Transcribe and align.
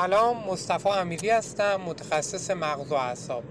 سلام 0.00 0.36
مصطفی 0.48 0.88
امیری 0.88 1.30
هستم 1.30 1.80
متخصص 1.86 2.50
مغز 2.50 2.92
و 2.92 2.94
اعصاب. 2.94 3.42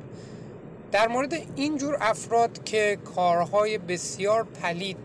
در 0.91 1.07
مورد 1.07 1.33
این 1.55 1.77
جور 1.77 1.97
افراد 2.01 2.63
که 2.63 2.97
کارهای 3.15 3.77
بسیار 3.77 4.43
پلید 4.43 4.97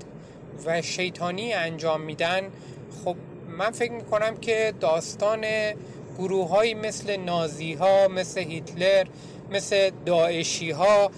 و 0.66 0.82
شیطانی 0.82 1.52
انجام 1.52 2.00
میدن 2.00 2.50
خب 3.04 3.16
من 3.58 3.70
فکر 3.70 3.92
می‌کنم 3.92 4.36
که 4.36 4.74
داستان 4.80 5.44
گروه 6.18 6.74
مثل 6.74 7.16
نازی 7.16 7.74
ها 7.74 8.08
مثل 8.08 8.40
هیتلر 8.40 9.04
مثل 9.50 9.90
داعشی 10.06 10.70
ها 10.70 11.10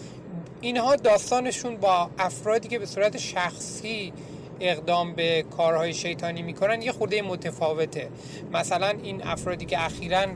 اینها 0.61 0.97
داستانشون 0.97 1.77
با 1.77 2.11
افرادی 2.19 2.69
که 2.69 2.79
به 2.79 2.87
صورت 2.87 3.17
شخصی 3.17 4.13
اقدام 4.61 5.13
به 5.13 5.45
کارهای 5.57 5.95
شیطانی 5.95 6.43
می‌کنن 6.43 6.83
یه 6.83 6.93
خورده 6.93 7.23
متفاوته. 7.23 8.09
مثلا 8.53 8.89
این 9.03 9.23
افرادی 9.27 9.65
که 9.65 9.85
اخیرا 9.85 10.27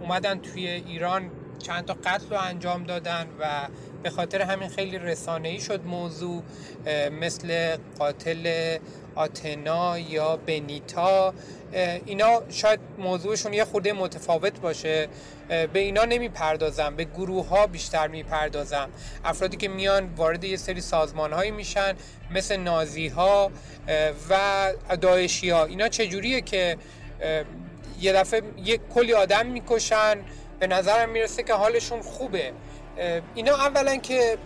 اومدن 0.00 0.38
توی 0.38 0.68
ایران 0.68 1.30
چند 1.58 1.84
تا 1.84 1.96
قتل 2.04 2.30
رو 2.30 2.38
انجام 2.40 2.84
دادن 2.84 3.26
و 3.40 3.68
به 4.02 4.10
خاطر 4.10 4.42
همین 4.42 4.68
خیلی 4.68 4.98
رسانه 4.98 5.48
ای 5.48 5.60
شد 5.60 5.84
موضوع 5.84 6.42
مثل 7.20 7.76
قاتل 7.98 8.76
آتنا 9.14 9.98
یا 9.98 10.36
بنیتا. 10.36 11.34
اینا 12.04 12.42
شاید 12.48 12.80
موضوعشون 12.98 13.52
یه 13.52 13.64
خورده 13.64 13.92
متفاوت 13.92 14.60
باشه. 14.60 15.08
به 15.48 15.78
اینا 15.78 16.04
نمی 16.04 16.28
پردازم 16.28 16.96
به 16.96 17.04
گروه 17.04 17.48
ها 17.48 17.66
بیشتر 17.66 18.08
می 18.08 18.22
پردازم 18.22 18.88
افرادی 19.24 19.56
که 19.56 19.68
میان 19.68 20.14
وارد 20.16 20.44
یه 20.44 20.56
سری 20.56 20.80
سازمان 20.80 21.32
هایی 21.32 21.50
میشن 21.50 21.94
مثل 22.30 22.56
نازی 22.56 23.08
ها 23.08 23.50
و 24.30 24.72
داعشی 25.00 25.50
ها 25.50 25.64
اینا 25.64 25.88
چجوریه 25.88 26.40
که 26.40 26.76
یه 28.00 28.12
دفعه 28.12 28.42
یه 28.64 28.80
کلی 28.94 29.12
آدم 29.12 29.46
می‌کشن 29.46 30.16
به 30.64 30.74
نظرم 30.74 31.08
می‌رسه 31.08 31.42
که 31.42 31.54
حالشون 31.54 32.02
خوبه. 32.02 32.52
اینا 33.34 33.54
اولا 33.54 33.96
که 33.96 34.38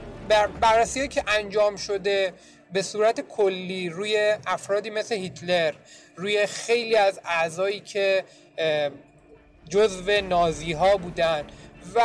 بررسی 0.61 1.09
که 1.09 1.25
انجام 1.27 1.77
شده 1.77 2.33
به 2.73 2.83
صورت 2.83 3.21
کلی 3.21 3.89
روی 3.89 4.37
افرادی 4.47 4.91
مثل 4.91 5.15
هیتلر 5.15 5.75
روی 6.17 6.47
خیلی 6.47 6.97
از 6.97 7.21
اعضایی 7.25 7.81
که 7.81 8.25
جزو 9.69 10.21
نازی 10.21 10.73
ها 10.73 10.97
بودن 10.97 11.45
و 11.95 12.01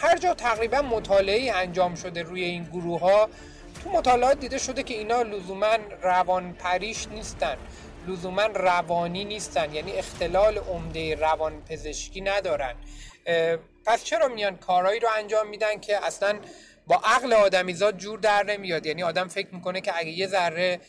هر 0.00 0.16
جا 0.16 0.34
تقریبا 0.34 0.82
مطالعه 0.82 1.52
انجام 1.52 1.94
شده 1.94 2.22
روی 2.22 2.44
این 2.44 2.64
گروه 2.64 3.00
ها 3.00 3.28
تو 3.84 3.90
مطالعات 3.90 4.40
دیده 4.40 4.58
شده 4.58 4.82
که 4.82 4.94
اینا 4.94 5.22
لزوما 5.22 5.76
روان 6.02 6.52
پریش 6.52 7.08
نیستن 7.08 7.56
لزوما 8.08 8.42
روانی 8.42 9.24
نیستن 9.24 9.74
یعنی 9.74 9.92
اختلال 9.92 10.58
عمده 10.58 11.14
روان 11.14 11.62
پزشکی 11.62 12.20
ندارن. 12.20 12.74
پس 13.86 14.04
چرا 14.04 14.28
میان 14.28 14.56
کارهایی 14.56 15.00
رو 15.00 15.08
انجام 15.16 15.48
میدن 15.48 15.80
که 15.80 16.06
اصلا 16.06 16.38
با 16.86 17.00
عقل 17.04 17.32
آدمیزاد 17.32 17.98
جور 17.98 18.18
در 18.18 18.42
نمیاد؟ 18.42 18.86
یعنی 18.86 19.02
آدم 19.02 19.28
فکر 19.28 19.48
می‌کنه 19.54 19.80
که 19.80 19.98
اگه 19.98 20.10
یه 20.10 20.26
ذره 20.26 20.80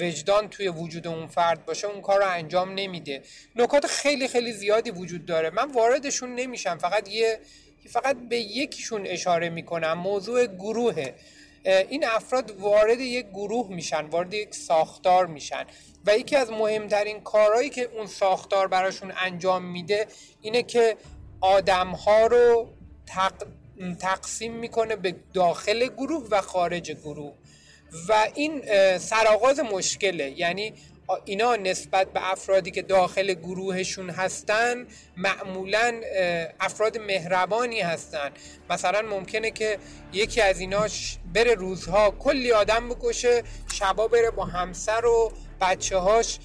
وجدان 0.00 0.48
توی 0.48 0.68
وجود 0.68 1.06
اون 1.06 1.26
فرد 1.26 1.64
باشه 1.64 1.86
اون 1.86 2.00
کار 2.00 2.18
رو 2.18 2.28
انجام 2.28 2.74
نمیده. 2.74 3.22
نکات 3.56 3.86
خیلی 3.86 4.28
خیلی 4.28 4.52
زیادی 4.52 4.90
وجود 4.90 5.26
داره. 5.26 5.50
من 5.50 5.72
واردشون 5.72 6.34
نمیشم. 6.34 6.78
فقط 6.78 7.08
یه 7.08 7.40
فقط 7.88 8.16
به 8.28 8.36
یکیشون 8.38 9.06
اشاره 9.06 9.48
می‌کنم. 9.48 9.92
موضوع 9.92 10.46
گروهه. 10.46 11.14
این 11.64 12.04
افراد 12.04 12.50
وارد 12.50 13.00
یک 13.00 13.26
گروه 13.26 13.68
میشن 13.70 14.06
وارد 14.06 14.34
یک 14.34 14.54
ساختار 14.54 15.26
میشن. 15.26 15.64
و 16.06 16.18
یکی 16.18 16.36
از 16.36 16.50
مهمترین 16.50 17.20
کارهایی 17.20 17.70
که 17.70 17.82
اون 17.82 18.06
ساختار 18.06 18.68
براشون 18.68 19.12
انجام 19.16 19.64
میده 19.64 20.06
اینه 20.40 20.62
که 20.62 20.96
آدمها 21.42 22.26
رو 22.26 22.68
تقسیم 24.00 24.52
می‌کنه 24.52 24.96
به 24.96 25.14
داخل 25.34 25.86
گروه 25.86 26.28
و 26.30 26.40
خارج 26.40 26.92
گروه. 26.92 27.34
و 28.08 28.28
این 28.34 28.62
سرآغاز 28.98 29.60
مشکله. 29.60 30.30
یعنی 30.30 30.72
اینا 31.24 31.56
نسبت 31.56 32.12
به 32.12 32.32
افرادی 32.32 32.70
که 32.70 32.82
داخل 32.82 33.34
گروهشون 33.34 34.10
هستن 34.10 34.86
معمولا 35.16 36.00
افراد 36.60 36.98
مهربانی 36.98 37.80
هستن. 37.80 38.30
مثلا 38.70 39.02
ممکنه 39.02 39.50
که 39.50 39.78
یکی 40.12 40.40
از 40.40 40.60
اینا 40.60 40.86
بره 41.34 41.54
روزها 41.54 42.10
کلی 42.10 42.52
آدم 42.52 42.88
بکشه 42.88 43.42
شبا 43.72 44.08
بره 44.08 44.30
با 44.30 44.44
همسر 44.44 45.06
و 45.06 45.32
بچه 45.62 45.96
هاش 45.96 46.38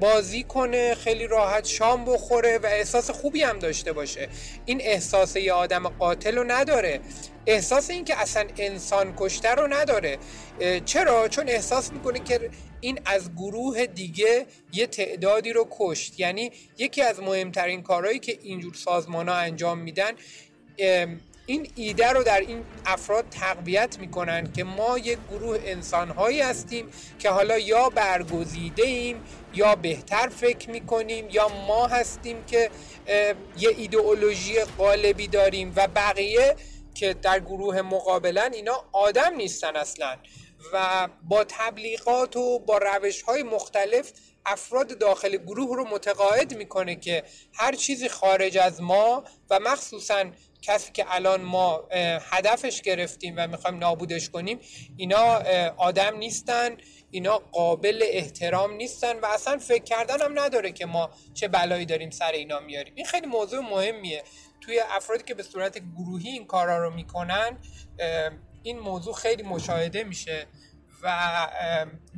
بازی 0.00 0.42
کنه 0.42 0.94
خیلی 0.94 1.26
راحت 1.26 1.64
شام 1.66 2.04
بخوره 2.04 2.58
و 2.58 2.66
احساس 2.66 3.10
خوبی 3.10 3.42
هم 3.42 3.58
داشته 3.58 3.92
باشه. 3.92 4.28
این 4.66 4.80
احساس 4.80 5.36
یه 5.36 5.52
آدم 5.52 5.88
قاتل 5.88 6.36
رو 6.36 6.44
نداره. 6.44 7.00
احساس 7.46 7.90
این 7.90 8.04
که 8.04 8.20
اصلا 8.20 8.44
انسان 8.58 9.14
کشته 9.16 9.50
رو 9.50 9.66
نداره. 9.66 10.18
چرا؟ 10.84 11.28
چون 11.28 11.48
احساس 11.48 11.92
می‌کنه 11.92 12.18
که 12.18 12.50
این 12.80 13.00
از 13.04 13.34
گروه 13.34 13.86
دیگه 13.86 14.46
یه 14.72 14.86
تعدادی 14.86 15.52
رو 15.52 15.68
کشت. 15.70 16.20
یعنی 16.20 16.52
یکی 16.78 17.02
از 17.02 17.20
مهمترین 17.20 17.82
کارهایی 17.82 18.18
که 18.18 18.38
اینجور 18.42 18.74
سازمان 18.74 19.28
ها 19.28 19.34
انجام 19.34 19.78
میدن 19.78 20.12
این 21.46 21.70
ایده 21.74 22.12
رو 22.12 22.22
در 22.22 22.40
این 22.40 22.64
افراد 22.86 23.24
تقویت 23.30 23.98
می‌کنن 23.98 24.52
که 24.52 24.64
ما 24.64 24.98
یک 24.98 25.18
گروه 25.30 25.58
انسانهایی 25.64 26.40
هستیم 26.40 26.90
که 27.18 27.30
حالا 27.30 27.58
یا 27.58 27.88
برگزیده 27.88 28.82
ایم 28.82 29.24
یا 29.54 29.74
بهتر 29.74 30.28
فکر 30.28 30.70
می‌کنیم 30.70 31.28
یا 31.30 31.48
ما 31.48 31.86
هستیم 31.86 32.44
که 32.44 32.70
یه 33.58 33.70
ایدئولوژی 33.76 34.64
غالبی 34.78 35.28
داریم 35.28 35.72
و 35.76 35.88
بقیه 35.88 36.56
که 36.94 37.14
در 37.14 37.40
گروه 37.40 37.82
مقابلن 37.82 38.52
اینا 38.52 38.84
آدم 38.92 39.34
نیستن 39.36 39.76
اصلا. 39.76 40.16
و 40.72 41.08
با 41.22 41.44
تبلیغات 41.48 42.36
و 42.36 42.58
با 42.58 42.78
روش 42.78 43.22
های 43.22 43.42
مختلف 43.42 44.12
افراد 44.46 44.98
داخل 44.98 45.36
گروه 45.36 45.76
رو 45.76 45.84
متقاعد 45.88 46.56
می‌کنه 46.56 46.96
که 46.96 47.22
هر 47.54 47.72
چیزی 47.74 48.08
خارج 48.08 48.58
از 48.58 48.82
ما 48.82 49.24
و 49.50 49.60
مخصوصا 49.60 50.24
کسی 50.66 50.92
که 50.92 51.04
الان 51.08 51.42
ما 51.42 51.88
هدفش 52.30 52.82
گرفتیم 52.82 53.34
و 53.36 53.46
می‌خوایم 53.46 53.78
نابودش 53.78 54.30
کنیم 54.30 54.58
اینا 54.96 55.42
آدم 55.76 56.16
نیستن 56.16 56.76
اینا 57.10 57.38
قابل 57.38 58.04
احترام 58.06 58.72
نیستن 58.72 59.20
و 59.20 59.26
اصلا 59.26 59.58
فکر 59.58 59.84
کردن 59.84 60.20
هم 60.20 60.38
نداره 60.38 60.72
که 60.72 60.86
ما 60.86 61.10
چه 61.34 61.48
بلایی 61.48 61.86
داریم 61.86 62.10
سر 62.10 62.32
اینا 62.32 62.60
میاریم. 62.60 62.92
این 62.96 63.06
خیلی 63.06 63.26
موضوع 63.26 63.60
مهمیه. 63.60 64.22
توی 64.60 64.80
افرادی 64.90 65.22
که 65.22 65.34
به 65.34 65.42
صورت 65.42 65.78
گروهی 65.78 66.28
این 66.28 66.46
کارا 66.46 66.78
رو 66.78 66.94
می‌کنن 66.94 67.58
این 68.62 68.78
موضوع 68.78 69.14
خیلی 69.14 69.42
مشاهده 69.42 70.04
میشه 70.04 70.46
و 71.02 71.48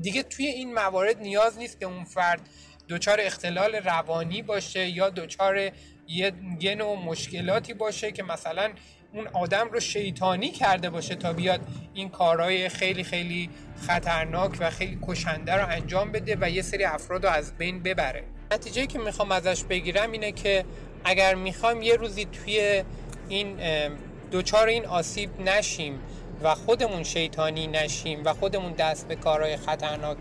دیگه 0.01 0.23
توی 0.23 0.47
این 0.47 0.75
موارد 0.75 1.19
نیاز 1.19 1.59
نیست 1.59 1.81
که 1.81 1.87
اون 1.87 2.05
فرد 2.05 2.41
دچار 2.89 3.21
اختلال 3.21 3.75
روانی 3.75 4.43
باشه 4.43 4.89
یا 4.89 5.11
دچار 5.11 5.71
یه 6.09 6.75
نوع 6.75 6.99
مشکلاتی 6.99 7.75
باشه 7.75 8.13
که 8.13 8.23
مثلا 8.23 8.71
اون 9.13 9.27
آدم 9.27 9.69
رو 9.69 9.81
شیطانی 9.81 10.51
کرده 10.51 10.91
باشه 10.91 11.15
تا 11.15 11.33
بیاد 11.33 11.61
این 11.95 12.09
کارهای 12.09 12.69
خیلی 12.69 13.05
خیلی 13.05 13.51
خطرناک 13.87 14.57
و 14.61 14.71
خیلی 14.71 14.99
کشنده 15.07 15.55
رو 15.55 15.69
انجام 15.69 16.13
بده 16.13 16.37
و 16.41 16.51
یه 16.51 16.63
سری 16.63 16.85
افراد 16.85 17.27
رو 17.27 17.33
از 17.33 17.59
بین 17.59 17.83
ببره. 17.83 18.25
نتیجه 18.53 18.87
که 18.87 18.99
می‌خوام 18.99 19.33
ازش 19.33 19.65
بگیرم 19.65 20.13
اینه 20.13 20.33
که 20.33 20.65
اگر 21.05 21.35
می‌خوایم 21.35 21.83
یه 21.83 21.95
روزی 21.95 22.25
توی 22.25 22.85
این 23.29 23.57
دوچار 24.31 24.67
این 24.67 24.87
آسیب 24.87 25.41
نشیم 25.41 26.01
و 26.43 26.55
خودمون 26.55 27.03
شیطانی 27.03 27.67
نشیم 27.67 28.23
و 28.25 28.35
خودمون 28.35 28.73
دست 28.73 29.09
به 29.09 29.17
کارهای 29.17 29.57
خطرناک 29.57 30.17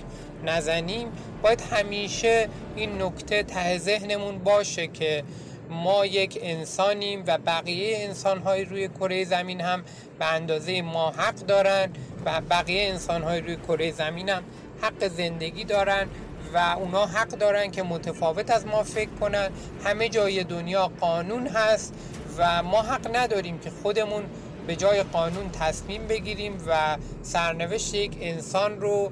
نزنیم 0.45 1.07
باید 1.41 1.61
همیشه 1.61 2.49
این 2.75 3.01
نکته 3.01 3.43
ته 3.43 3.77
ذهنمون 3.77 4.37
باشه 4.37 4.87
که 4.87 5.23
ما 5.69 6.05
یک 6.05 6.39
انسانیم 6.41 7.23
و 7.27 7.37
بقیه 7.37 7.97
انسانهای 7.97 8.65
روی 8.65 8.87
کره 8.87 9.25
زمین 9.25 9.61
هم 9.61 9.83
به 10.19 10.33
اندازه 10.33 10.81
ما 10.81 11.11
حق 11.11 11.35
دارن 11.35 11.89
و 12.25 12.41
بقیه 12.41 12.89
انسانهای 12.89 13.41
روی 13.41 13.55
کره 13.55 13.91
زمین 13.91 14.29
هم 14.29 14.43
حق 14.81 15.07
زندگی 15.07 15.63
دارن 15.63 16.07
و 16.53 16.75
اونا 16.79 17.05
حق 17.05 17.27
دارن 17.27 17.71
که 17.71 17.83
متفاوت 17.83 18.51
از 18.51 18.67
ما 18.67 18.83
فکر 18.83 19.09
کنن. 19.09 19.49
همه 19.83 20.09
جای 20.09 20.43
دنیا 20.43 20.91
قانون 20.99 21.47
هست 21.47 21.93
و 22.37 22.63
ما 22.63 22.81
حق 22.81 23.15
نداریم 23.15 23.59
که 23.59 23.69
خودمون 23.83 24.23
به 24.67 24.75
جای 24.75 25.03
قانون 25.03 25.49
تصمیم 25.51 26.07
بگیریم 26.07 26.57
و 26.67 26.97
سرنوشت 27.21 27.93
یک 27.93 28.17
انسان 28.21 28.81
رو 28.81 29.11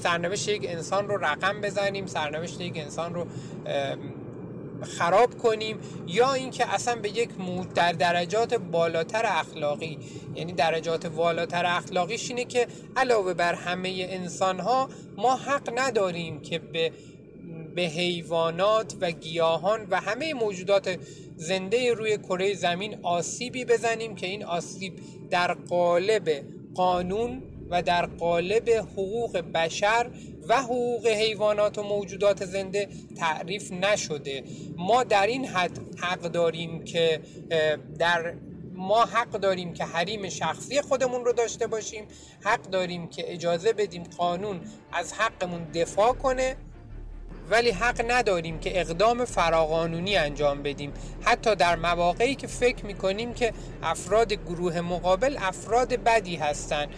سرنوشت 0.00 0.48
یک 0.48 0.66
انسان 0.68 1.08
رو 1.08 1.16
رقم 1.24 1.60
بزنیم 1.60 2.06
سرنوشت 2.06 2.60
یک 2.60 2.76
انسان 2.76 3.14
رو 3.14 3.26
خراب 4.82 5.38
کنیم 5.38 5.78
یا 6.06 6.32
اینکه 6.32 6.74
اصلا 6.74 6.94
به 6.94 7.08
یک 7.08 7.30
مود 7.38 7.72
در 7.72 7.92
درجات 7.92 8.54
بالاتر 8.54 9.22
اخلاقی 9.26 9.98
یعنی 10.34 10.52
درجات 10.52 11.06
بالاتر 11.06 11.66
اخلاقیش 11.66 12.30
اینه 12.30 12.44
که 12.44 12.66
علاوه 12.96 13.34
بر 13.34 13.54
همه 13.54 14.06
انسان 14.10 14.60
ها 14.60 14.88
ما 15.16 15.36
حق 15.36 15.78
نداریم 15.78 16.40
که 16.40 16.58
به 16.58 16.92
به 17.74 17.82
حیوانات 17.82 18.94
و 19.00 19.10
گیاهان 19.10 19.86
و 19.90 20.00
همه 20.00 20.34
موجودات 20.34 20.98
زنده 21.36 21.94
روی 21.94 22.18
کره 22.18 22.54
زمین 22.54 22.98
آسیبی 23.02 23.64
بزنیم 23.64 24.14
که 24.14 24.26
این 24.26 24.44
آسیب 24.44 24.92
در 25.30 25.54
قالب 25.54 26.30
قانون 26.74 27.42
و 27.70 27.82
در 27.82 28.06
قالب 28.06 28.70
حقوق 28.70 29.38
بشر 29.38 30.10
و 30.48 30.62
حقوق 30.62 31.06
حیوانات 31.06 31.78
و 31.78 31.82
موجودات 31.82 32.44
زنده 32.44 32.88
تعریف 33.18 33.72
نشده. 33.72 34.44
ما 34.76 35.04
در 35.04 35.26
این 35.26 35.44
حد 35.44 35.78
حق 36.00 36.20
داریم 36.20 36.84
که 36.84 37.20
در 37.98 38.34
ما 38.72 39.04
حق 39.04 39.30
داریم 39.30 39.72
که 39.74 39.84
حریم 39.84 40.28
شخصی 40.28 40.82
خودمون 40.82 41.24
رو 41.24 41.32
داشته 41.32 41.66
باشیم. 41.66 42.04
حق 42.40 42.62
داریم 42.62 43.08
که 43.08 43.32
اجازه 43.32 43.72
بدیم 43.72 44.02
قانون 44.02 44.60
از 44.92 45.12
حقمون 45.12 45.64
دفاع 45.64 46.12
کنه. 46.12 46.56
ولی 47.50 47.70
حق 47.70 48.04
نداریم 48.08 48.58
که 48.58 48.80
اقدام 48.80 49.24
فراقانونی 49.24 50.16
انجام 50.16 50.62
بدیم. 50.62 50.92
حتی 51.22 51.56
در 51.56 51.76
مواقعی 51.76 52.34
که 52.34 52.46
فکر 52.46 52.86
می‌کنیم 52.86 53.34
که 53.34 53.52
افراد 53.82 54.32
گروه 54.32 54.80
مقابل 54.80 55.36
افراد 55.40 55.88
بدی 55.94 56.36
هستند. 56.36 56.88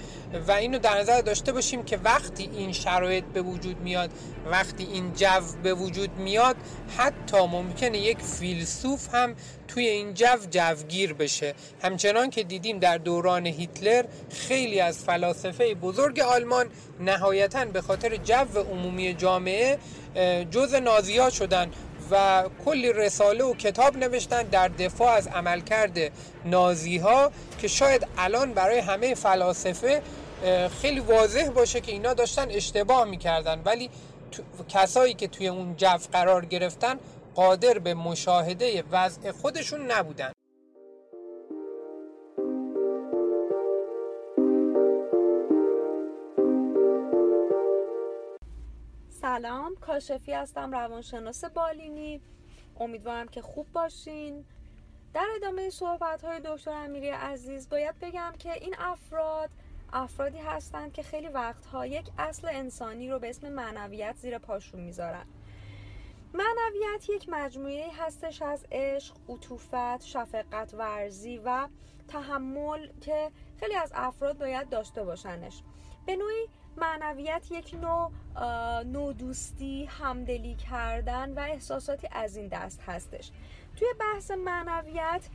و 0.49 0.53
اینو 0.53 0.79
در 0.79 1.01
نظر 1.01 1.21
داشته 1.21 1.53
باشیم 1.53 1.83
که 1.83 1.97
وقتی 1.97 2.51
این 2.53 2.73
شرایط 2.73 3.25
به 3.25 3.43
وجود 3.43 3.81
میاد 3.81 4.11
وقتی 4.51 4.85
این 4.85 5.13
جو 5.13 5.27
به 5.63 5.75
وجود 5.75 6.17
میاد 6.17 6.57
حتی 6.99 7.47
ممکنه 7.47 7.99
یک 7.99 8.19
فیلسوف 8.19 9.15
هم 9.15 9.35
توی 9.75 9.87
این 9.87 10.15
جو 10.15 10.37
جوگیر 10.51 11.15
بشه. 11.15 11.55
همچنان 11.83 12.31
که 12.31 12.43
دیدیم 12.43 12.79
در 12.79 12.99
دوران 12.99 13.47
هیتلر 13.47 14.05
خیلی 14.31 14.81
از 14.81 14.99
فلاسفه 14.99 15.75
بزرگ 15.75 16.21
آلمان 16.21 16.67
نهایتا 17.01 17.65
به 17.65 17.81
خاطر 17.81 18.17
جو 18.17 18.61
عمومی 18.73 19.15
جامعه 19.15 19.79
جز 20.51 20.75
نازیا 20.75 21.31
شدن 21.31 21.71
و 22.11 22.45
کلی 22.65 22.93
رساله 22.93 23.45
و 23.45 23.55
کتاب 23.55 23.97
نوشتن 23.97 24.43
در 24.43 24.69
دفاع 24.69 25.13
از 25.13 25.27
عملکرد 25.27 25.99
نازی 26.45 26.99
ها 26.99 27.33
که 27.61 27.69
شاید 27.69 28.07
الان 28.19 28.53
برای 28.53 28.79
همه 28.79 29.15
فلاسفه 29.15 30.03
خیلی 30.83 31.01
واضح 31.01 31.49
باشه 31.49 31.81
که 31.81 31.93
اینا 31.93 32.15
داشتن 32.15 32.51
اشتباه 32.51 33.05
می‌کردن. 33.05 33.63
ولی 33.65 33.91
کسایی 34.69 35.15
که 35.15 35.29
توی 35.29 35.49
اون 35.49 35.77
جو 35.77 35.99
قرار 36.13 36.45
گرفتن 36.45 36.99
قادر 37.35 37.79
به 37.79 37.95
مشاهده 37.95 38.85
وضع 38.91 39.31
خودشون 39.31 39.91
نبودن. 39.91 40.33
سلام 49.09 49.75
کاشفی 49.81 50.33
هستم 50.33 50.73
روانشناس 50.73 51.45
بالینی. 51.45 52.21
امیدوارم 52.81 53.29
که 53.29 53.43
خوب 53.43 53.67
باشین. 53.73 54.45
در 55.15 55.27
ادامه 55.37 55.71
صحبت 55.71 56.25
های 56.25 56.41
دکتر 56.45 56.71
امیری 56.71 57.09
عزیز 57.09 57.69
باید 57.69 57.99
بگم 58.01 58.33
که 58.39 58.53
این 58.53 58.75
افراد 58.79 59.51
افرادی 59.93 60.39
هستند 60.39 60.93
که 60.93 61.03
خیلی 61.03 61.29
وقتها 61.29 61.87
یک 61.87 62.11
اصل 62.19 62.49
انسانی 62.51 63.09
رو 63.09 63.19
به 63.19 63.31
اسم 63.31 63.49
معنویت 63.49 64.17
زیر 64.17 64.39
پاشون 64.39 64.81
می‌ذارن. 64.81 65.27
معنویت 66.35 67.09
یک 67.09 67.29
مجموعه 67.29 67.91
هستش 67.99 68.43
از 68.43 68.67
عشق، 68.73 69.15
عطوفت، 69.29 70.03
شفقت 70.03 70.75
ورزی 70.75 71.39
و 71.45 71.69
تحمل 72.09 72.89
که 73.01 73.31
خیلی 73.61 73.75
از 73.75 73.93
افراد 73.95 74.39
باید 74.39 74.69
داشته 74.69 75.05
باشنش. 75.05 75.63
به 76.07 76.17
نوعی 76.17 76.49
معنویت 76.77 77.47
یک 77.51 77.75
نوع 77.75 78.11
نوع 78.83 79.13
دوستی 79.13 79.85
همدلی 79.85 80.55
کردن 80.55 81.33
و 81.35 81.39
احساساتی 81.39 82.09
از 82.13 82.37
این 82.37 82.49
دست 82.49 82.81
هستش. 82.81 83.31
توی 83.77 83.89
بحث 84.01 84.31
معنویت 84.31 85.29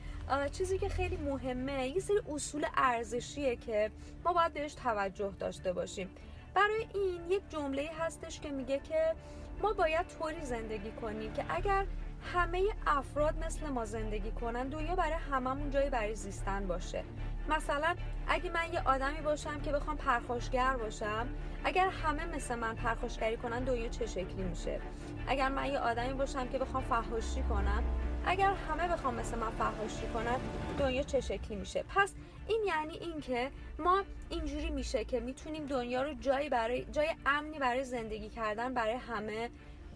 چیزی 0.52 0.78
که 0.78 0.90
خیلی 0.90 1.18
مهمه 1.18 1.88
یه 1.88 2.00
سری 2.00 2.20
اصول 2.30 2.66
ارزشیه 2.78 3.56
که 3.56 3.92
ما 4.26 4.34
باید 4.34 4.54
بهش 4.54 4.74
توجه 4.74 5.34
داشته 5.40 5.74
باشیم. 5.74 6.10
برای 6.56 6.88
این 6.94 7.32
یک 7.32 7.42
جمله 7.50 7.90
هستش 8.00 8.40
که 8.40 8.50
میگه 8.50 8.80
که 8.80 9.16
ما 9.62 9.74
باید 9.74 10.08
طوری 10.08 10.46
زندگی 10.46 10.92
کنیم 10.92 11.34
که 11.34 11.46
اگر 11.50 11.86
همه 12.34 12.64
افراد 12.88 13.46
مثل 13.46 13.68
ما 13.68 13.86
زندگی 13.86 14.32
کنن 14.32 14.68
دنیا 14.68 14.96
برای 14.96 15.14
هممون 15.32 15.70
جایی 15.70 15.90
برای 15.90 16.16
زیستن 16.16 16.68
باشه. 16.68 17.04
مثلا 17.50 17.96
اگه 18.28 18.52
من 18.52 18.74
یه 18.74 18.82
آدمی 18.86 19.22
باشم 19.22 19.62
که 19.62 19.72
بخوام 19.72 19.98
پرخاشگر 19.98 20.78
باشم 20.78 21.28
اگر 21.64 21.90
همه 21.90 22.26
مثل 22.26 22.56
من 22.56 22.76
پرخاشگری 22.76 23.38
کنن 23.38 23.64
دنیا 23.64 23.88
چه 23.90 24.06
شکلی 24.06 24.44
میشه؟ 24.44 24.80
اگر 25.28 25.50
من 25.50 25.66
یه 25.66 25.80
آدمی 25.80 26.14
باشم 26.14 26.48
که 26.48 26.60
بخوام 26.60 26.84
فحاشی 26.84 27.44
کنم 27.50 27.84
اگر 28.26 28.54
همه 28.54 28.88
بخوام 28.88 29.16
مثل 29.16 29.38
من 29.38 29.52
فحاشی 29.52 30.08
کنن 30.14 30.40
دنیا 30.80 31.04
چه 31.04 31.22
شکلی 31.22 31.56
میشه؟ 31.56 31.84
پس 31.96 32.14
این 32.48 32.62
یعنی 32.66 32.98
اینکه 32.98 33.52
ما 33.80 34.04
اینجوری 34.30 34.70
میشه 34.70 35.06
که 35.06 35.20
می‌تونیم 35.20 35.66
دنیا 35.66 36.04
رو 36.04 36.14
جایی 36.14 36.50
برای 36.50 36.86
جای 36.92 37.08
امنی 37.26 37.60
برای 37.60 37.84
زندگی 37.84 38.30
کردن 38.30 38.74
برای 38.74 38.94
همه 38.94 39.50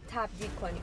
تبدیل 0.08 0.50
کنیم. 0.62 0.82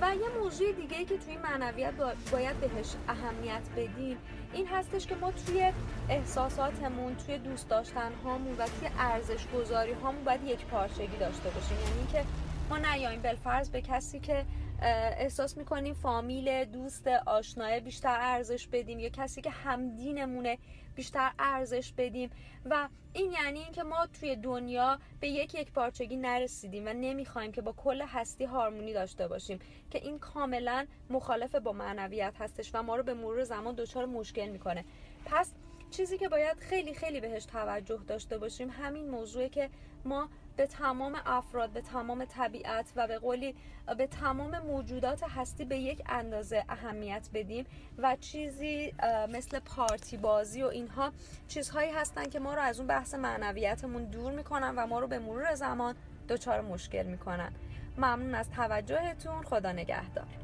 و 0.00 0.14
یه 0.14 0.28
موضوع 0.28 0.72
دیگه 0.72 0.96
ای 0.96 1.04
که 1.04 1.18
توی 1.18 1.36
معنویت 1.36 1.94
باید 2.32 2.56
بهش 2.60 2.94
اهمیت 3.08 3.62
بدیم 3.76 4.18
این 4.52 4.66
هستش 4.66 5.06
که 5.06 5.14
ما 5.14 5.30
توی 5.30 5.72
احساساتمون 6.08 7.16
توی 7.16 7.38
دوست 7.38 7.68
داشتن 7.68 8.12
هامون 8.24 8.54
و 8.58 8.66
توی 8.66 8.88
ارزش 8.98 9.46
گذاری 9.46 9.92
هامون 9.92 10.24
باید 10.24 10.44
یک 10.44 10.66
پارچگی 10.66 11.16
داشته 11.20 11.50
باشیم. 11.50 11.76
یعنی 11.76 12.06
که 12.12 12.24
ما 12.70 12.78
نیاییم 12.78 13.22
بالفرض 13.22 13.70
به 13.70 13.80
کسی 13.80 14.20
که 14.20 14.44
احساس 14.82 15.56
می‌کنیم 15.56 15.94
فامیل 15.94 16.64
دوست 16.64 17.06
آشنای 17.06 17.80
بیشتر 17.80 18.16
ارزش 18.20 18.68
بدیم 18.68 18.98
یا 18.98 19.08
کسی 19.08 19.40
که 19.40 19.50
همدینمونه 19.50 20.58
بیشتر 20.94 21.30
ارزش 21.38 21.92
بدیم. 21.92 22.30
و 22.70 22.88
این 23.12 23.32
یعنی 23.32 23.58
اینکه 23.58 23.82
ما 23.82 24.06
توی 24.06 24.36
دنیا 24.36 24.98
به 25.20 25.28
یک 25.28 25.54
یک 25.54 25.72
پارچگی 25.72 26.16
نرسیدیم 26.16 26.86
و 26.86 26.88
نمی‌خوایم 26.88 27.52
که 27.52 27.62
با 27.62 27.72
کل 27.72 28.02
هستی 28.02 28.44
هارمونی 28.44 28.92
داشته 28.92 29.28
باشیم 29.28 29.58
که 29.90 29.98
این 29.98 30.18
کاملا 30.18 30.86
مخالف 31.10 31.54
با 31.54 31.72
معنویت 31.72 32.34
هستش 32.38 32.70
و 32.74 32.82
ما 32.82 32.96
رو 32.96 33.02
به 33.02 33.14
مرور 33.14 33.44
زمان 33.44 33.74
دچار 33.74 34.06
مشکل 34.06 34.48
می‌کنه. 34.48 34.84
پس 35.24 35.52
چیزی 35.90 36.18
که 36.18 36.28
باید 36.28 36.58
خیلی 36.58 36.94
خیلی 36.94 37.20
بهش 37.20 37.44
توجه 37.44 38.00
داشته 38.06 38.38
باشیم 38.38 38.70
همین 38.70 39.10
موضوعه 39.10 39.48
که 39.48 39.70
ما 40.04 40.28
به 40.56 40.66
تمام 40.66 41.20
افراد 41.26 41.70
به 41.70 41.80
تمام 41.80 42.24
طبیعت 42.24 42.92
و 42.96 43.06
به 43.06 43.18
قولی 43.18 43.54
به 43.98 44.06
تمام 44.06 44.58
موجودات 44.58 45.22
هستی 45.22 45.64
به 45.64 45.76
یک 45.76 46.02
اندازه 46.08 46.64
اهمیت 46.68 47.28
بدیم 47.34 47.66
و 47.98 48.16
چیزی 48.20 48.94
مثل 49.28 49.58
پارتی 49.58 50.16
بازی 50.16 50.62
و 50.62 50.66
اینها 50.66 51.12
چیزهایی 51.48 51.90
هستن 51.90 52.24
که 52.24 52.40
ما 52.40 52.54
رو 52.54 52.60
از 52.60 52.78
اون 52.78 52.86
بحث 52.86 53.14
معنویتمون 53.14 54.04
دور 54.04 54.32
می‌کنن 54.32 54.74
و 54.76 54.86
ما 54.86 55.00
رو 55.00 55.06
به 55.06 55.18
مرور 55.18 55.54
زمان 55.54 55.94
دچار 56.28 56.60
مشکل 56.60 57.02
می‌کنن. 57.02 57.52
ممنون 57.98 58.34
از 58.34 58.50
توجهتون. 58.50 59.42
خدا 59.42 59.72
نگهدار. 59.72 60.43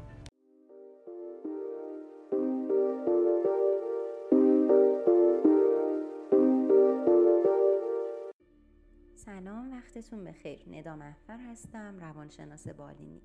وقتتون 9.95 10.23
بخیر. 10.23 10.59
ندا 10.67 10.95
محفر 10.95 11.37
هستم 11.37 11.99
روانشناس 11.99 12.67
بالینی. 12.67 13.21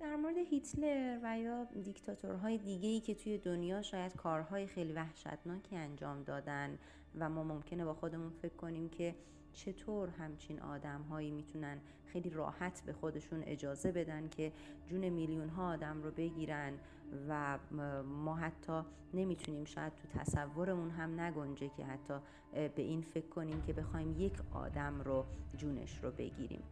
در 0.00 0.16
مورد 0.16 0.36
هیتلر 0.36 1.18
و 1.22 1.38
یا 1.38 1.64
دیکتاتورهای 1.64 2.58
دیگه 2.58 2.88
ای 2.88 3.00
که 3.00 3.14
توی 3.14 3.38
دنیا 3.38 3.82
شاید 3.82 4.16
کارهای 4.16 4.66
خیلی 4.66 4.92
وحشتناکی 4.92 5.76
انجام 5.76 6.22
دادن 6.22 6.78
و 7.18 7.28
ما 7.28 7.44
ممکنه 7.44 7.84
با 7.84 7.94
خودمون 7.94 8.30
فکر 8.30 8.54
کنیم 8.54 8.88
که 8.88 9.14
چطور 9.56 10.08
همچین 10.08 10.60
آدم 10.60 11.02
هایی 11.02 11.30
می‌تونن 11.30 11.78
خیلی 12.06 12.30
راحت 12.30 12.82
به 12.86 12.92
خودشون 12.92 13.42
اجازه 13.42 13.92
بدن 13.92 14.28
که 14.28 14.52
جون 14.86 15.08
میلیون 15.08 15.48
ها 15.48 15.72
آدم 15.72 16.02
رو 16.02 16.10
بگیرن 16.10 16.72
و 17.28 17.58
ما 18.04 18.36
حتی 18.36 18.80
نمی‌تونیم 19.14 19.64
شاید 19.64 19.92
تو 19.94 20.18
تصورمون 20.18 20.90
هم 20.90 21.20
نگنجه 21.20 21.68
که 21.68 21.84
حتی 21.84 22.14
به 22.52 22.82
این 22.82 23.02
فکر 23.02 23.28
کنیم 23.28 23.62
که 23.62 23.72
بخوایم 23.72 24.14
یک 24.18 24.32
آدم 24.52 25.00
رو 25.00 25.24
جونش 25.56 26.04
رو 26.04 26.10
بگیریم. 26.10 26.62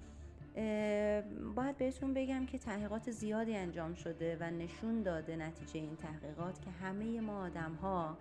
باید 1.54 1.76
بهتون 1.78 2.14
بگم 2.14 2.46
که 2.46 2.58
تحقیقات 2.58 3.10
زیادی 3.10 3.56
انجام 3.56 3.94
شده 3.94 4.36
و 4.40 4.50
نشون 4.50 5.02
داده 5.02 5.36
نتیجه 5.36 5.80
این 5.80 5.96
تحقیقات 5.96 6.60
که 6.62 6.70
همه 6.70 7.20
ما 7.20 7.44
آدم 7.44 7.72
ها 7.72 8.16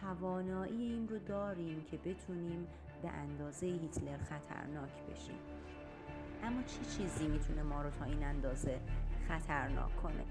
توانایی 0.00 0.82
این 0.82 1.08
رو 1.08 1.18
داریم 1.18 1.84
که 1.90 1.96
بتونیم 1.96 2.66
به 3.02 3.08
اندازه 3.08 3.66
هیتلر 3.66 4.18
خطرناک 4.18 4.90
بشیم. 5.10 5.38
اما 6.44 6.62
چه 6.62 6.84
چی 6.84 7.02
چیزی 7.02 7.28
می‌تونه 7.28 7.62
ما 7.62 7.82
رو 7.82 7.90
تا 7.90 8.04
این 8.04 8.24
اندازه 8.24 8.80
خطرناک 9.28 9.96
کنه؟ 9.96 10.24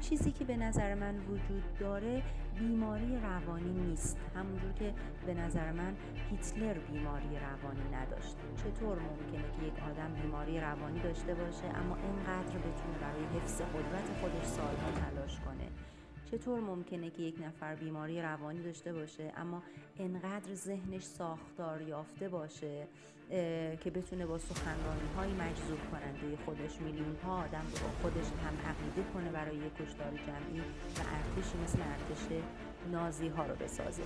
چیزی 0.00 0.32
که 0.32 0.44
به 0.44 0.56
نظر 0.56 0.94
من 0.94 1.18
وجود 1.18 1.62
داره 1.78 2.22
بیماری 2.58 3.16
روانی 3.16 3.72
نیست. 3.72 4.16
همونجور 4.34 4.72
که 4.72 4.94
به 5.26 5.34
نظر 5.34 5.72
من 5.72 5.96
هیتلر 6.30 6.74
بیماری 6.74 7.38
روانی 7.38 7.94
نداشت 7.94 8.36
چطور 8.56 8.98
ممکنه 8.98 9.44
که 9.58 9.66
یک 9.66 9.82
آدم 9.90 10.12
بیماری 10.22 10.60
روانی 10.60 11.00
داشته 11.00 11.34
باشه 11.34 11.64
اما 11.64 11.96
اینقدر 11.96 12.58
بتونه 12.58 12.98
برای 13.00 13.24
حفظ 13.24 13.60
قدرت 13.60 14.20
خودش 14.20 14.44
سالها 14.44 14.90
تلاش 14.90 15.40
کنه؟ 15.40 15.68
چطور 16.30 16.60
ممکنه 16.60 17.10
که 17.10 17.22
یک 17.22 17.34
نفر 17.46 17.74
بیماری 17.74 18.22
روانی 18.22 18.62
داشته 18.62 18.92
باشه 18.92 19.32
اما 19.36 19.62
انقدر 19.98 20.54
ذهنش 20.54 21.02
ساختار 21.02 21.82
یافته 21.82 22.28
باشه 22.28 22.86
که 23.80 23.90
بتونه 23.94 24.26
با 24.26 24.38
سخنرانی 24.38 25.08
های 25.16 25.32
مجذوب 25.32 25.78
کننده 25.90 26.36
خودش 26.44 26.80
میلیون 26.80 27.16
ها 27.24 27.44
آدم 27.44 27.64
با 27.72 27.88
خودش 28.02 28.26
هم 28.26 28.70
عقیده 28.70 29.10
کنه 29.14 29.30
برای 29.30 29.56
یک 29.56 29.74
کشتار 29.74 30.10
جمعی 30.10 30.60
و 30.60 30.62
ارتشی 30.98 31.58
مثل 31.64 31.78
ارتش 31.82 32.42
نازی 32.92 33.28
ها 33.28 33.46
رو 33.46 33.54
بسازه. 33.54 34.02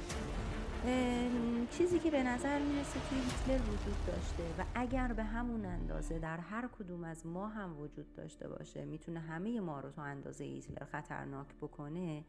چیزی 1.70 1.98
که 1.98 2.10
به 2.10 2.22
نظر 2.22 2.58
می‌رسه 2.58 3.00
توی 3.08 3.18
هیتلر 3.18 3.62
وجود 3.68 4.06
داشته 4.06 4.42
و 4.58 4.64
اگر 4.74 5.12
به 5.12 5.24
همون 5.24 5.64
اندازه 5.64 6.18
در 6.18 6.36
هر 6.36 6.68
کدوم 6.78 7.04
از 7.04 7.26
ما 7.26 7.48
هم 7.48 7.80
وجود 7.80 8.12
داشته 8.12 8.48
باشه 8.48 8.84
می‌تونه 8.84 9.20
همه 9.20 9.60
ما 9.60 9.80
رو 9.80 9.90
تا 9.90 10.02
اندازه 10.02 10.44
هیتلر 10.44 10.84
خطرناک 10.84 11.46
بکنه 11.60 12.24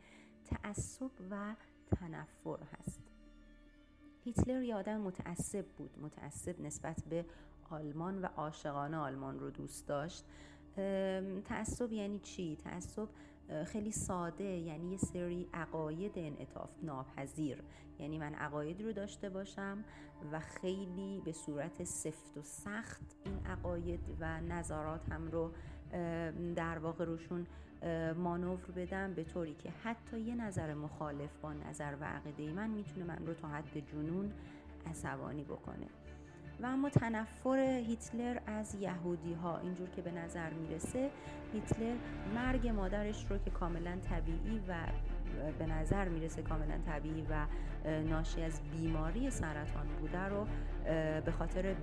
تعصب 0.46 1.12
و 1.32 1.56
تنفر 2.00 2.60
هست 2.80 3.02
هیتلر 4.24 4.62
یه 4.62 4.76
آدم 4.76 4.98
متعصب 4.98 5.66
بود 5.66 6.00
متعصب 6.00 6.62
نسبت 6.62 7.04
به 7.10 7.26
آلمان 7.70 8.22
و 8.22 8.26
عاشقانه 8.26 8.98
آلمان 8.98 9.40
رو 9.40 9.50
دوست 9.50 9.88
داشت 9.88 10.26
تعصب 11.46 11.92
یعنی 11.92 12.20
چی؟ 12.20 12.56
تعصب 12.56 13.08
خیلی 13.66 13.92
ساده 13.92 14.44
یعنی 14.44 14.92
یه 14.92 14.98
سری 14.98 15.48
عقاید 15.54 16.12
انعطاف 16.16 16.70
ناپذیر. 16.84 17.64
یعنی 18.00 18.18
من 18.18 18.34
عقاید 18.34 18.82
رو 18.82 18.94
داشته 18.94 19.30
باشم 19.30 19.84
و 20.32 20.40
خیلی 20.40 21.22
به 21.26 21.32
صورت 21.32 21.84
سفت 21.84 22.38
و 22.38 22.42
سخت 22.42 23.02
این 23.26 23.46
عقاید 23.46 24.00
و 24.20 24.42
نظراتم 24.42 25.28
رو 25.28 25.52
در 26.56 26.78
واقع 26.78 27.06
روشون 27.06 27.48
مانور 28.18 28.72
بدم 28.76 29.14
به 29.14 29.24
طوری 29.24 29.54
که 29.54 29.72
حتی 29.84 30.20
یه 30.20 30.36
نظر 30.36 30.74
مخالف 30.74 31.38
با 31.42 31.54
نظر 31.54 31.96
و 32.02 32.04
عقیده 32.04 32.54
من 32.54 32.70
می‌تونه 32.70 33.06
من 33.06 33.26
رو 33.26 33.34
تا 33.34 33.48
حد 33.48 33.80
جنون 33.92 34.32
عصبانی 34.86 35.44
بکنه. 35.44 35.88
و 36.62 36.66
اما 36.66 36.90
تنفر 36.90 37.58
هیتلر 37.88 38.40
از 38.48 38.76
یهودی 38.76 39.34
ها 39.34 39.58
اینجور 39.58 39.90
که 39.90 40.02
به 40.02 40.12
نظر 40.12 40.50
می‌رسه 40.50 41.10
هیتلر 41.54 41.96
مرگ 42.36 42.68
مادرش 42.68 43.26
رو 43.30 43.38
که 43.38 43.50
کاملا 43.50 43.98
طبیعی 44.10 44.62
و 44.68 44.76
به 45.60 45.66
نظر 45.66 46.08
می‌رسه 46.08 46.42
کاملا 46.42 46.78
طبیعی 46.86 47.26
و 47.30 47.46
ناشی 48.10 48.42
از 48.42 48.62
بیماری 48.72 49.30
سرطان 49.30 49.88
بوده 50.00 50.24
رو 50.24 50.48
به 51.26 51.32
خاطر 51.32 51.74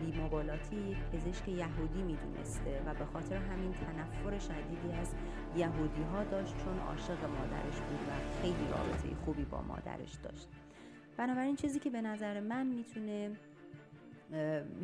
بیمبالاتی 0.00 0.96
پزشک 1.12 1.48
یهودی 1.48 2.02
می‌دونسته 2.02 2.82
و 2.86 2.94
به 2.94 3.04
خاطر 3.04 3.36
همین 3.36 3.72
تنفر 3.72 4.38
شدیدی 4.38 4.92
از 5.00 5.14
یهودی 5.56 6.02
ها 6.02 6.24
داشت 6.24 6.56
چون 6.58 6.78
عاشق 6.78 7.24
مادرش 7.24 7.80
بود 7.80 8.00
و 8.08 8.42
خیلی 8.42 8.68
رابطه 8.70 9.24
خوبی 9.24 9.44
با 9.44 9.62
مادرش 9.62 10.14
داشت. 10.14 10.48
بنابراین 11.16 11.56
چیزی 11.56 11.78
که 11.78 11.90
به 11.90 12.00
نظر 12.00 12.40
من 12.40 12.66
می‌تونه 12.66 13.30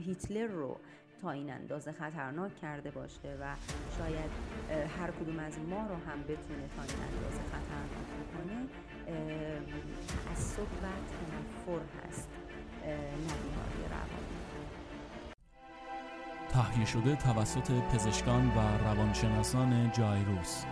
هیتلر 0.06 0.46
رو 0.46 0.76
تا 1.22 1.30
این 1.30 1.50
اندازه 1.50 1.92
خطرناک 1.92 2.56
کرده 2.56 2.90
باشه 2.90 3.36
و 3.40 3.54
شاید 3.98 4.30
هر 4.98 5.10
کدوم 5.10 5.38
از 5.38 5.58
ما 5.58 5.86
رو 5.86 5.94
هم 5.94 6.22
بتونه 6.22 6.68
تا 6.76 6.82
این 6.82 7.02
اندازه 7.08 7.42
خطرناک 7.52 8.08
بکنه 8.20 8.68
تعصب 10.08 10.62
و 10.62 10.86
تنفر 10.86 11.82
هست 12.06 12.28
نه 12.86 13.34
بیماری 13.42 13.84
روانی. 13.90 14.38
تهیه 16.48 16.86
شده 16.86 17.16
توسط 17.16 17.70
پزشکان 17.70 18.48
و 18.48 18.78
روانشناسان 18.84 19.92
جایروس. 19.92 20.64